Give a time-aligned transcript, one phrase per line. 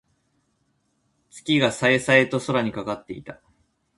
[1.29, 3.39] 月が冴え冴えと空にかかっていた。